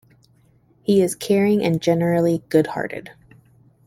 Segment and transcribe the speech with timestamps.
[0.81, 3.11] He is caring and generally good hearted.